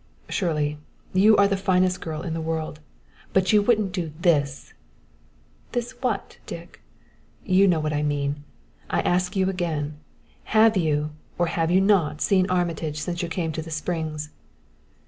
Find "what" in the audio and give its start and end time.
6.01-6.39, 7.79-7.93